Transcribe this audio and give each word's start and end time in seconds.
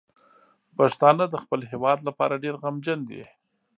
پښتانه 0.77 1.23
د 1.29 1.35
خپل 1.43 1.59
هیواد 1.71 1.99
لپاره 2.07 2.41
ډیر 2.43 2.55
غمجن 2.63 2.99
دي. 3.09 3.23